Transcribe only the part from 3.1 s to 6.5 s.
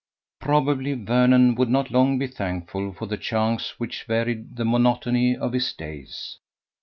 chance which varied the monotony of his days.